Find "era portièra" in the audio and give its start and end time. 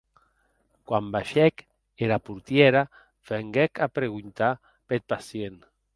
2.07-2.83